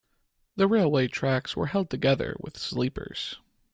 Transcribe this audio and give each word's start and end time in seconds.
The 0.55 0.65
railway 0.65 1.07
tracks 1.09 1.55
were 1.55 1.67
held 1.67 1.91
together 1.91 2.35
with 2.39 2.57
sleepers 2.57 3.37